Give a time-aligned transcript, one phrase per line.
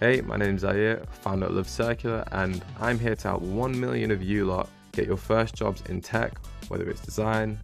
[0.00, 4.10] Hey, my name's Zaire, founder of Love Circular, and I'm here to help 1 million
[4.10, 7.60] of you lot get your first jobs in tech, whether it's design,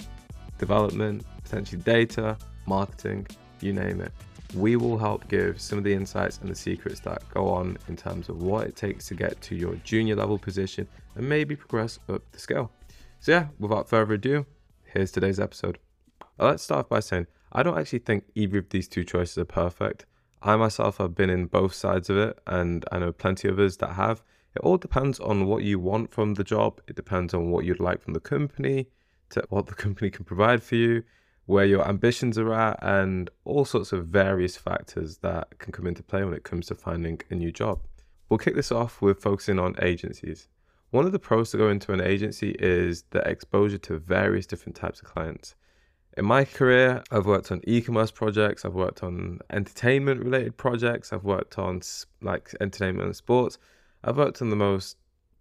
[0.59, 2.37] development, potentially data,
[2.67, 3.27] marketing,
[3.63, 4.13] you name it.
[4.55, 7.97] We will help give some of the insights and the secrets that go on in
[7.97, 11.99] terms of what it takes to get to your junior level position and maybe progress
[12.11, 12.71] up the scale.
[13.21, 14.45] So, yeah, without further ado,
[14.85, 15.79] here's today's episode.
[16.39, 20.05] Let's start by saying I don't actually think either of these two choices are perfect.
[20.47, 23.79] I myself have been in both sides of it, and I know plenty of others
[23.79, 24.23] that have.
[24.55, 26.81] It all depends on what you want from the job.
[26.87, 28.87] It depends on what you'd like from the company,
[29.31, 31.03] to what the company can provide for you,
[31.47, 36.05] where your ambitions are at, and all sorts of various factors that can come into
[36.05, 37.83] play when it comes to finding a new job.
[38.29, 40.47] We'll kick this off with focusing on agencies.
[40.91, 44.77] One of the pros to go into an agency is the exposure to various different
[44.77, 45.57] types of clients
[46.17, 51.25] in my career, I've worked on e-commerce projects, I've worked on entertainment related projects, I've
[51.25, 51.83] worked on
[52.23, 53.59] like entertainment and sports.
[54.03, 54.97] I've worked on the most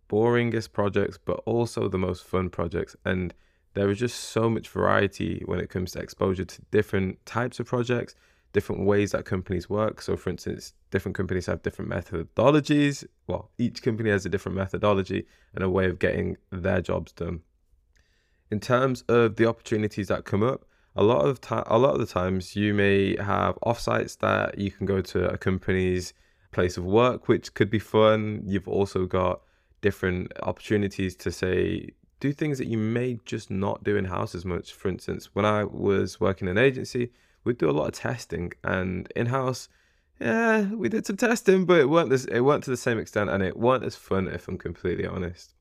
[0.10, 2.96] boringest projects, but also the most fun projects.
[3.06, 3.34] And
[3.74, 7.68] there is just so much variety when it comes to exposure to different types of
[7.68, 8.16] projects,
[8.52, 10.02] different ways that companies work.
[10.02, 13.06] So, for instance, different companies have different methodologies.
[13.28, 17.42] Well, each company has a different methodology and a way of getting their jobs done
[18.52, 20.66] in terms of the opportunities that come up,
[20.96, 24.72] a lot of time, a lot of the times you may have offsites that you
[24.72, 26.14] can go to a company's
[26.52, 28.42] place of work, which could be fun.
[28.46, 29.42] You've also got
[29.82, 31.90] different opportunities to say
[32.22, 34.74] do things that you may just not do in house as much.
[34.74, 37.12] For instance, when I was working in an agency,
[37.44, 39.68] we'd do a lot of testing, and in house,
[40.20, 43.30] yeah, we did some testing, but it weren't this, it weren't to the same extent,
[43.30, 45.55] and it weren't as fun if I'm completely honest.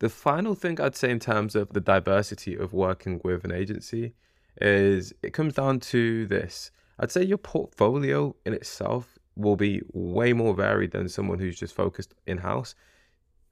[0.00, 4.14] The final thing I'd say in terms of the diversity of working with an agency
[4.58, 6.70] is it comes down to this.
[6.98, 11.74] I'd say your portfolio in itself will be way more varied than someone who's just
[11.74, 12.74] focused in house.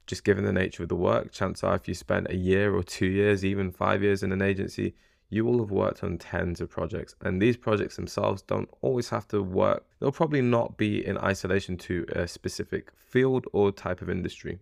[0.07, 2.81] Just given the nature of the work, chances are if you spent a year or
[2.81, 4.95] two years, even five years in an agency,
[5.29, 7.13] you will have worked on tens of projects.
[7.21, 11.77] And these projects themselves don't always have to work, they'll probably not be in isolation
[11.77, 14.57] to a specific field or type of industry.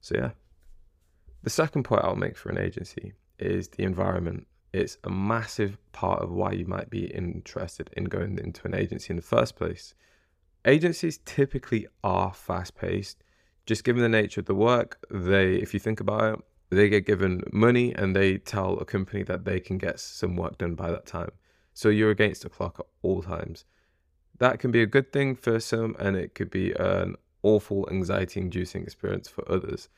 [0.00, 0.30] So, yeah,
[1.42, 4.46] the second point I'll make for an agency is the environment.
[4.72, 9.10] It's a massive part of why you might be interested in going into an agency
[9.10, 9.94] in the first place.
[10.64, 13.24] Agencies typically are fast paced.
[13.66, 17.04] Just given the nature of the work, they, if you think about it, they get
[17.04, 20.90] given money and they tell a company that they can get some work done by
[20.90, 21.30] that time.
[21.74, 23.64] So you're against the clock at all times.
[24.38, 28.40] That can be a good thing for some, and it could be an awful anxiety
[28.40, 29.88] inducing experience for others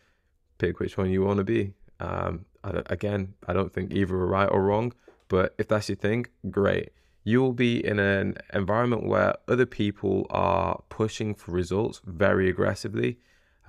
[0.64, 1.72] pick which one you want to be.
[2.00, 4.92] Um, I again, I don't think either are right or wrong,
[5.28, 6.91] but if that's your thing, great.
[7.25, 13.19] You will be in an environment where other people are pushing for results very aggressively,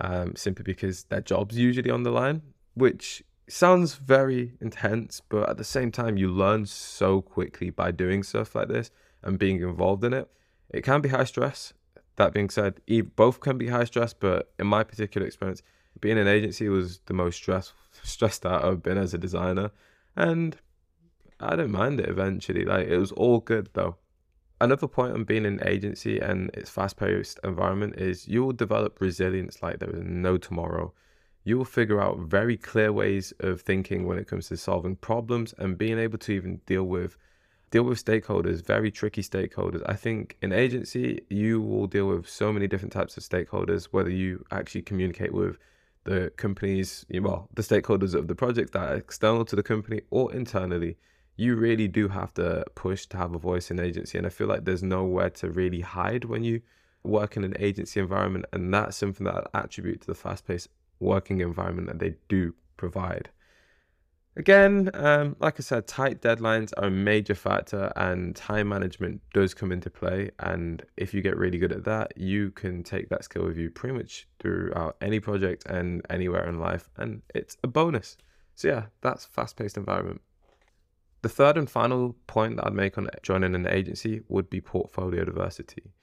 [0.00, 2.42] um, simply because their job's usually on the line,
[2.74, 8.22] which sounds very intense, but at the same time, you learn so quickly by doing
[8.22, 8.90] stuff like this
[9.22, 10.30] and being involved in it.
[10.70, 11.72] It can be high stress.
[12.16, 12.80] That being said,
[13.14, 15.62] both can be high stress, but in my particular experience,
[16.00, 19.70] being an agency was the most stress stressed out I've been as a designer,
[20.14, 20.56] and
[21.40, 22.64] I don't mind it eventually.
[22.64, 23.96] Like it was all good though.
[24.60, 29.62] Another point on being an agency and its fast-paced environment is you will develop resilience
[29.62, 30.94] like there is no tomorrow.
[31.44, 35.54] You will figure out very clear ways of thinking when it comes to solving problems
[35.58, 37.18] and being able to even deal with
[37.70, 39.82] deal with stakeholders, very tricky stakeholders.
[39.86, 44.10] I think in agency you will deal with so many different types of stakeholders, whether
[44.10, 45.58] you actually communicate with
[46.06, 50.32] the companies, well, the stakeholders of the project that are external to the company or
[50.34, 50.96] internally,
[51.36, 54.16] you really do have to push to have a voice in agency.
[54.16, 56.62] And I feel like there's nowhere to really hide when you
[57.04, 58.46] work in an agency environment.
[58.52, 60.68] And that's something that I attribute to the fast paced
[60.98, 63.28] working environment that they do provide.
[64.38, 69.54] Again, um, like I said, tight deadlines are a major factor, and time management does
[69.54, 70.30] come into play.
[70.40, 73.70] And if you get really good at that, you can take that skill with you
[73.70, 78.18] pretty much throughout any project and anywhere in life, and it's a bonus.
[78.54, 80.20] So, yeah, that's fast paced environment.
[81.22, 85.24] The third and final point that I'd make on joining an agency would be portfolio
[85.24, 85.94] diversity.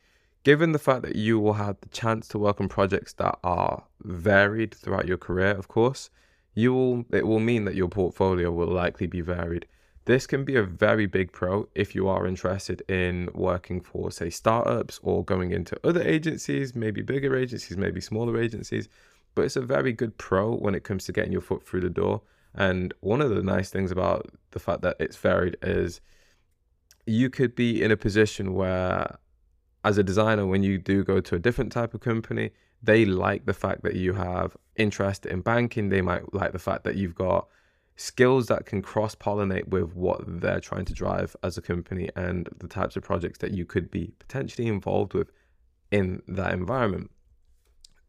[0.44, 3.84] Given the fact that you will have the chance to work on projects that are
[4.02, 6.10] varied throughout your career, of course,
[6.54, 9.66] you will it will mean that your portfolio will likely be varied.
[10.06, 14.30] This can be a very big pro if you are interested in working for, say,
[14.30, 18.90] startups or going into other agencies, maybe bigger agencies, maybe smaller agencies.
[19.34, 21.90] But it's a very good pro when it comes to getting your foot through the
[21.90, 22.22] door.
[22.54, 26.02] And one of the nice things about the fact that it's varied is
[27.06, 29.18] you could be in a position where
[29.84, 32.52] as a designer, when you do go to a different type of company,
[32.82, 35.90] they like the fact that you have interest in banking.
[35.90, 37.48] They might like the fact that you've got
[37.96, 42.50] skills that can cross pollinate with what they're trying to drive as a company and
[42.58, 45.32] the types of projects that you could be potentially involved with
[45.92, 47.12] in that environment.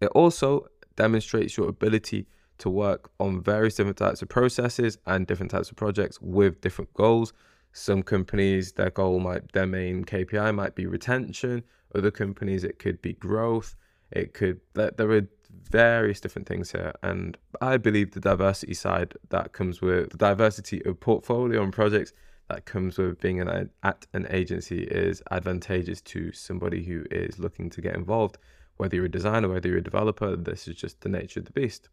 [0.01, 0.67] It also
[0.97, 2.27] demonstrates your ability
[2.59, 6.93] to work on various different types of processes and different types of projects with different
[6.95, 7.33] goals.
[7.77, 11.65] Some companies, their goal might, their main KPI might be retention.
[11.93, 13.75] Other companies, it could be growth.
[14.13, 15.27] It could, there are
[15.71, 16.93] various different things here.
[17.03, 22.13] And I believe the diversity side that comes with the diversity of portfolio and projects
[22.49, 27.71] that comes with being an, at an agency is advantageous to somebody who is looking
[27.71, 28.39] to get involved.
[28.77, 31.53] Whether you're a designer, whether you're a developer, this is just the nature of the
[31.53, 31.89] beast.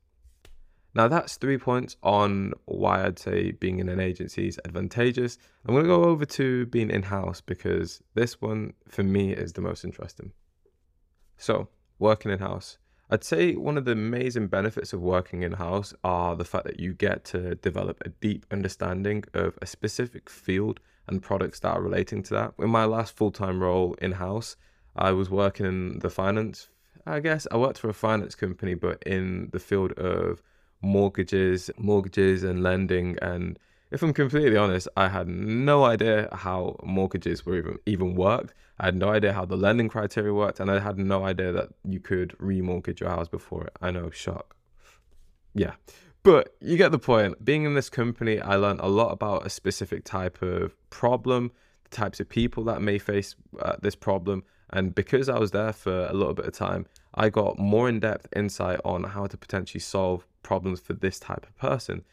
[0.93, 5.37] Now, that's three points on why I'd say being in an agency is advantageous.
[5.65, 9.53] I'm going to go over to being in house because this one for me is
[9.53, 10.33] the most interesting.
[11.37, 12.77] So, working in house.
[13.09, 16.79] I'd say one of the amazing benefits of working in house are the fact that
[16.79, 21.81] you get to develop a deep understanding of a specific field and products that are
[21.81, 22.53] relating to that.
[22.59, 24.55] In my last full time role in house,
[24.95, 26.69] I was working in the finance.
[27.05, 30.41] I guess I worked for a finance company, but in the field of
[30.81, 33.57] mortgages, mortgages and lending and
[33.91, 38.53] if I'm completely honest, I had no idea how mortgages were even even worked.
[38.79, 41.69] I had no idea how the lending criteria worked, and I had no idea that
[41.83, 43.73] you could remortgage your house before it.
[43.81, 44.55] I know, shock.
[45.53, 45.73] Yeah,
[46.23, 47.43] but you get the point.
[47.43, 51.51] Being in this company, I learned a lot about a specific type of problem,
[51.83, 55.73] the types of people that may face uh, this problem, and because I was there
[55.73, 59.37] for a little bit of time, I got more in depth insight on how to
[59.37, 62.03] potentially solve problems for this type of person.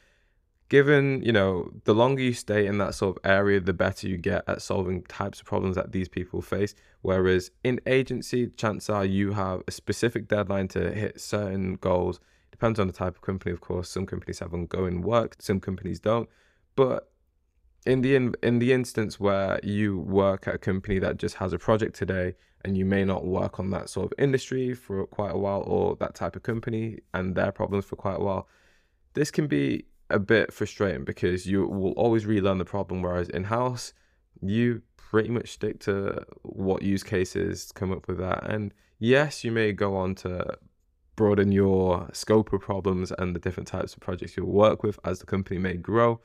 [0.69, 4.19] Given you know the longer you stay in that sort of area the better you
[4.19, 6.75] get at solving types of problems that these people face.
[7.01, 12.21] Whereas in agency chances are you have a specific deadline to hit certain goals.
[12.51, 13.89] Depends on the type of company of course.
[13.89, 16.29] Some companies have ongoing work some companies don't.
[16.77, 17.11] But
[17.89, 21.53] in the in, in the instance where you work at a company that just has
[21.53, 25.33] a project today and you may not work on that sort of industry for quite
[25.33, 28.49] a while or that type of company and their problems for quite a while
[29.15, 33.03] this can be a bit frustrating because you will always relearn the problem.
[33.03, 33.93] Whereas in house,
[34.41, 38.49] you pretty much stick to what use cases come up with that.
[38.49, 40.59] And yes, you may go on to
[41.17, 45.19] broaden your scope of problems and the different types of projects you'll work with as
[45.19, 46.21] the company may grow.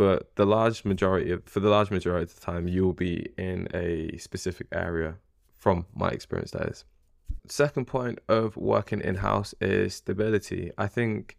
[0.00, 3.68] But the large majority of, for the large majority of the time, you'll be in
[3.74, 5.16] a specific area
[5.58, 6.86] from my experience, that is.
[7.48, 10.72] Second point of working in house is stability.
[10.78, 11.36] I think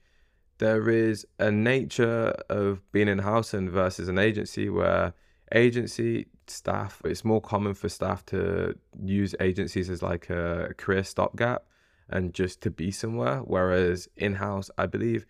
[0.59, 5.15] there is a nature of being in house and versus an agency where
[5.53, 11.63] agency staff it's more common for staff to use agencies as like a career stopgap
[12.09, 15.25] and just to be somewhere whereas in-house i believe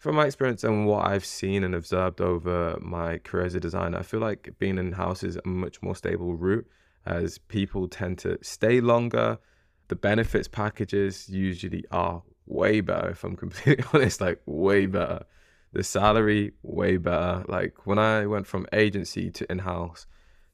[0.00, 3.98] from my experience and what i've seen and observed over my career as a designer
[3.98, 6.66] i feel like being in-house is a much more stable route
[7.06, 9.38] as people tend to stay longer
[9.86, 15.24] the benefits packages usually are way better if I'm completely honest, like way better.
[15.72, 17.44] The salary way better.
[17.48, 20.06] Like when I went from agency to in-house,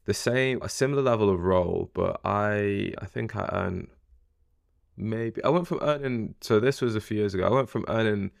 [0.05, 3.87] the same a similar level of role, but I I think I earned
[4.95, 7.47] maybe I went from earning so this was a few years ago.
[7.47, 8.31] I went from earning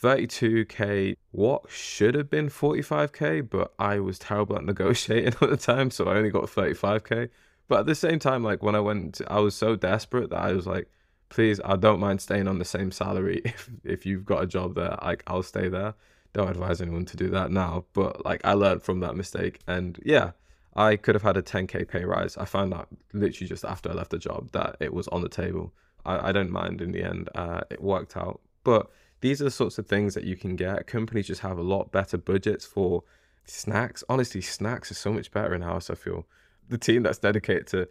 [0.00, 5.90] 32k what should have been 45k, but I was terrible at negotiating at the time,
[5.90, 7.28] so I only got 35k.
[7.68, 10.52] But at the same time, like when I went, I was so desperate that I
[10.52, 10.90] was like,
[11.28, 14.74] please, I don't mind staying on the same salary if if you've got a job
[14.74, 14.96] there.
[15.02, 15.94] Like I'll stay there.
[16.32, 19.98] Don't advise anyone to do that now, but like I learned from that mistake, and
[20.04, 20.32] yeah,
[20.76, 22.36] I could have had a 10k pay rise.
[22.36, 25.28] I found out literally just after I left the job that it was on the
[25.28, 25.72] table.
[26.04, 27.28] I, I don't mind in the end.
[27.34, 28.90] Uh, it worked out, but
[29.20, 30.86] these are the sorts of things that you can get.
[30.86, 33.02] Companies just have a lot better budgets for
[33.44, 34.02] snacks.
[34.08, 35.90] Honestly, snacks are so much better in house.
[35.90, 36.26] I feel
[36.68, 37.88] the team that's dedicated to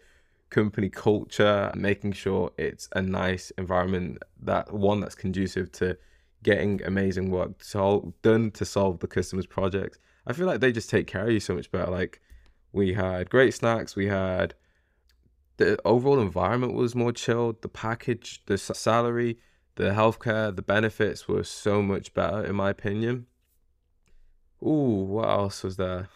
[0.50, 5.98] company culture, making sure it's a nice environment, that one that's conducive to
[6.42, 10.00] getting amazing work sol- done to solve the customer's projects.
[10.26, 11.92] I feel like they just take care of you so much better.
[11.92, 12.22] Like
[12.72, 14.56] we had great snacks, we had
[15.58, 19.38] the overall environment was more chilled, the package, the salary,
[19.76, 23.28] the healthcare, the benefits were so much better in my opinion.
[24.62, 26.10] Ooh, what else was there?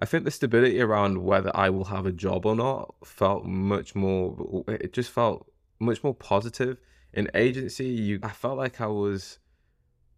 [0.00, 3.94] I think the stability around whether I will have a job or not felt much
[3.94, 4.64] more.
[4.68, 6.78] It just felt much more positive.
[7.12, 9.38] In agency, you I felt like I was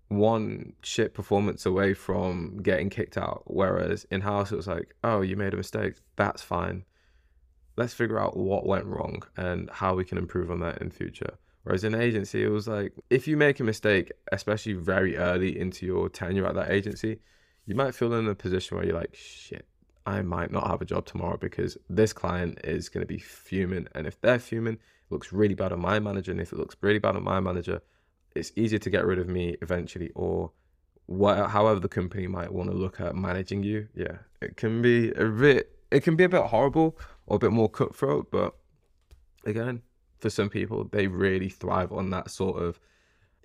[0.09, 3.43] one shit performance away from getting kicked out.
[3.47, 5.95] Whereas in house, it was like, oh, you made a mistake.
[6.17, 6.85] That's fine.
[7.77, 11.39] let's figure out what went wrong and how we can improve on that in future.
[11.64, 15.87] Whereas in agency, it was like if you make a mistake, especially very early into
[15.87, 17.21] your tenure at that agency,
[17.66, 19.66] you might feel in a position where you're like, shit,
[20.04, 23.87] I might not have a job tomorrow because this client is going to be fuming.
[23.95, 26.33] And if they're fuming, it looks really bad on my manager.
[26.33, 27.81] And if it looks really bad on my manager,
[28.35, 30.50] it's easier to get rid of me eventually or
[31.07, 33.88] what, however the company might want to look at managing you.
[33.95, 37.52] Yeah, it can be a bit, it can be a bit horrible or a bit
[37.52, 38.31] more cutthroat.
[38.33, 38.57] But
[39.45, 39.83] again,
[40.23, 42.79] for some people, they really thrive on that sort of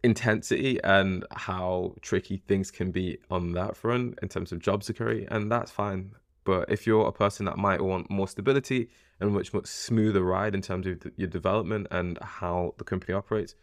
[0.04, 5.28] intensity and how tricky things can be on that front in terms of job security.
[5.30, 6.12] And that's fine.
[6.44, 10.54] But if you're a person that might want more stability and much much smoother ride
[10.54, 13.56] in terms of your development and how the company operates,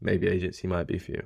[0.00, 1.24] maybe agency might be for you.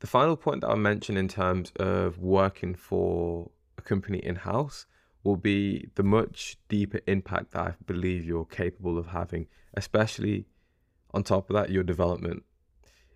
[0.00, 4.86] The final point that I'll mention in terms of working for a company in house
[5.22, 10.46] will be the much deeper impact that I believe you're capable of having, especially
[11.12, 12.44] on top of that, your development.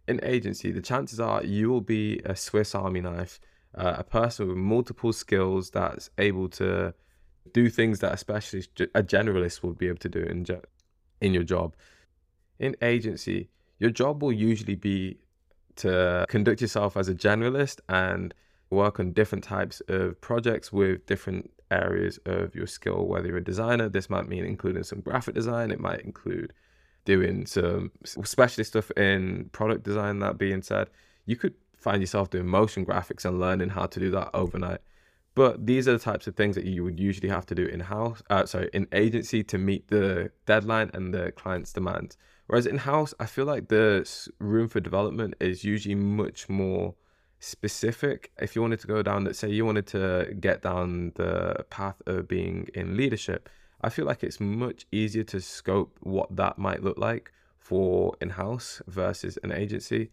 [0.07, 3.41] In agency, the chances are you will be a Swiss Army knife
[3.77, 6.95] uh, a person with multiple skills that's able to
[7.53, 10.47] do things that especially a generalist would be able to do in
[11.21, 11.75] in your job.
[12.59, 15.19] In agency, your job will usually be
[15.77, 18.33] to conduct yourself as a generalist and
[18.71, 23.07] work on different types of projects with different areas of your skill.
[23.07, 25.71] Whether you're a designer, this might mean including some graphic design.
[25.71, 26.53] It might include
[27.05, 30.21] doing some specialist stuff in product design.
[30.21, 30.89] That being said,
[31.27, 34.81] you could find yourself doing motion graphics and learning how to do that overnight.
[35.35, 37.81] But these are the types of things that you would usually have to do in
[37.81, 42.17] house, uh, sorry, in agency to meet the deadline and the client's demands.
[42.47, 46.95] Whereas in house, I feel like the room for development is usually much more
[47.45, 48.33] specific.
[48.39, 52.01] If you wanted to go down, let's say you wanted to get down the path
[52.07, 53.49] of being in leadership,
[53.83, 58.31] I feel like it's much easier to scope what that might look like for in
[58.31, 60.11] house versus an agency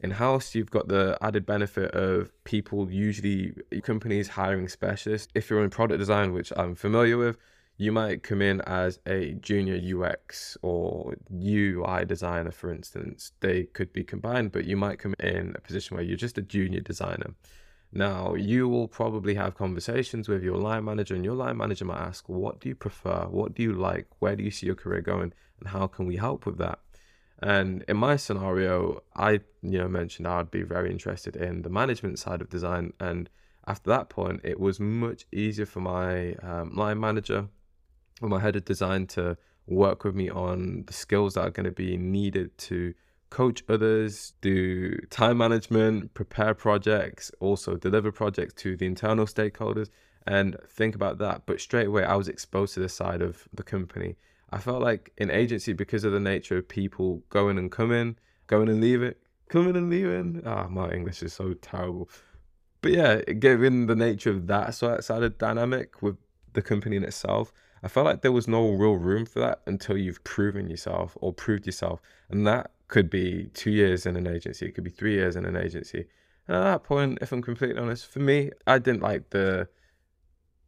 [0.00, 5.28] in house, you've got the added benefit of people, usually companies hiring specialists.
[5.34, 7.36] If you're in product design, which I'm familiar with,
[7.80, 13.30] you might come in as a junior UX or UI designer, for instance.
[13.38, 16.42] They could be combined, but you might come in a position where you're just a
[16.42, 17.34] junior designer.
[17.92, 22.00] Now, you will probably have conversations with your line manager, and your line manager might
[22.00, 23.26] ask, What do you prefer?
[23.30, 24.08] What do you like?
[24.18, 25.32] Where do you see your career going?
[25.60, 26.80] And how can we help with that?
[27.40, 31.70] And in my scenario, I you know mentioned I would be very interested in the
[31.70, 32.92] management side of design.
[32.98, 33.30] And
[33.68, 37.48] after that point, it was much easier for my um, line manager
[38.20, 41.72] my head of design to work with me on the skills that are going to
[41.72, 42.94] be needed to
[43.30, 49.90] coach others, do time management, prepare projects, also deliver projects to the internal stakeholders,
[50.26, 51.42] and think about that.
[51.46, 54.16] But straight away, I was exposed to the side of the company
[54.50, 58.68] I felt like in agency, because of the nature of people going and coming, going
[58.68, 59.14] and leaving,
[59.48, 60.42] coming and leaving.
[60.46, 62.08] Ah, oh, my English is so terrible.
[62.80, 66.16] But yeah, given the nature of that side of dynamic with
[66.54, 69.96] the company in itself, I felt like there was no real room for that until
[69.96, 72.00] you've proven yourself or proved yourself.
[72.30, 75.44] And that could be two years in an agency, it could be three years in
[75.44, 76.06] an agency.
[76.46, 79.68] And at that point, if I'm completely honest, for me, I didn't like the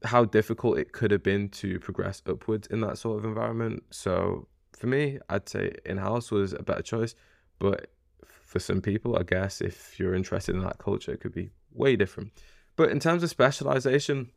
[0.05, 3.83] how difficult it could have been to progress upwards in that sort of environment.
[3.91, 7.15] So for me, I'd say in house was a better choice.
[7.59, 7.91] But
[8.25, 11.97] for some people, I guess if you're interested in that culture, it could be way
[11.97, 12.33] different.
[12.77, 14.31] But in terms of specialization,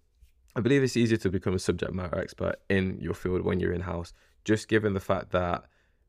[0.56, 3.74] I believe it's easier to become a subject matter expert in your field when you're
[3.74, 4.14] in house,
[4.46, 5.64] just given the fact that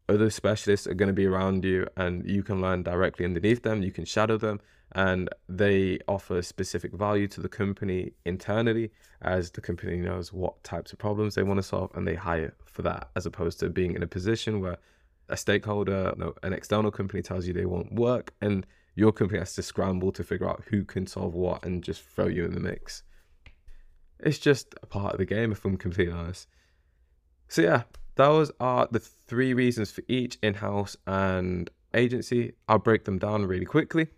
[0.08, 3.82] other specialists are going to be around you and you can learn directly underneath them,
[3.82, 4.60] you can shadow them,
[4.92, 8.90] and they offer specific value to the company internally
[9.22, 12.54] as the company knows what types of problems they want to solve and they hire
[12.66, 14.76] for that as opposed to being in a position where
[15.30, 19.54] a stakeholder no, an external company tells you they want work and your company has
[19.54, 22.60] to scramble to figure out who can solve what and just throw you in the
[22.60, 23.02] mix
[24.24, 26.48] it's just a part of the game if i'm completely honest
[27.48, 27.82] so yeah
[28.16, 33.66] those are the three reasons for each in-house and agency i'll break them down really
[33.66, 34.08] quickly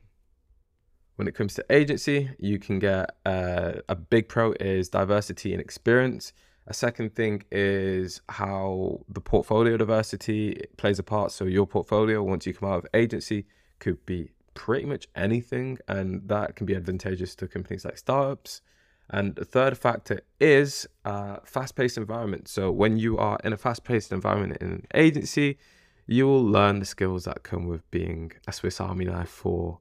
[1.17, 5.61] when it comes to agency, you can get uh, a big pro is diversity and
[5.61, 6.33] experience.
[6.67, 11.33] A second thing is how the portfolio diversity plays a part.
[11.33, 13.47] So your portfolio, once you come out of agency,
[13.79, 18.61] could be pretty much anything, and that can be advantageous to companies like startups.
[19.09, 22.49] And the third factor is uh, fast-paced environment.
[22.49, 25.59] So when you are in a fast-paced environment in an agency,
[26.07, 29.79] you will learn the skills that come with being a Swiss Army knife for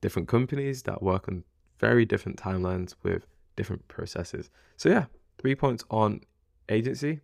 [0.00, 1.44] different companies that work on
[1.78, 4.50] very different timelines with different processes.
[4.76, 5.06] So, yeah,
[5.38, 6.20] three points on
[6.68, 7.20] agency.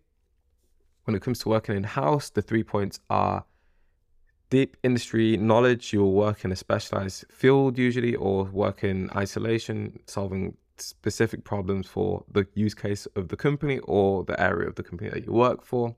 [1.04, 3.44] When it comes to working in house, the three points are
[4.50, 5.92] deep industry knowledge.
[5.92, 12.25] You'll work in a specialized field usually, or work in isolation, solving specific problems for
[12.31, 15.65] the use case of the company or the area of the company that you work
[15.65, 15.95] for.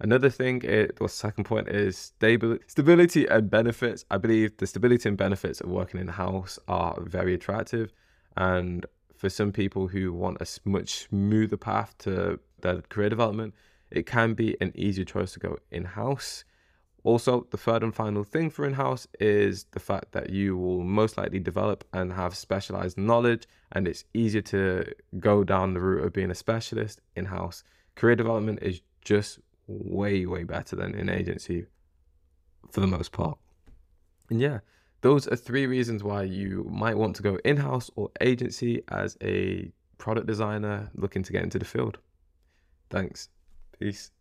[0.00, 4.04] Another thing, it, the second point is stability, stability and benefits.
[4.10, 7.92] I believe the stability and benefits of working in house are very attractive,
[8.36, 8.84] and
[9.16, 13.54] for some people who want a much smoother path to their career development,
[13.92, 16.44] it can be an easier choice to go in house.
[17.04, 20.84] Also, the third and final thing for in house is the fact that you will
[20.84, 24.84] most likely develop and have specialized knowledge, and it's easier to
[25.18, 27.64] go down the route of being a specialist in house.
[27.96, 31.66] Career development is just way, way better than in agency
[32.70, 33.36] for the most part.
[34.30, 34.60] And yeah,
[35.00, 39.16] those are three reasons why you might want to go in house or agency as
[39.20, 41.98] a product designer looking to get into the field.
[42.90, 43.28] Thanks.
[43.78, 44.12] Peace.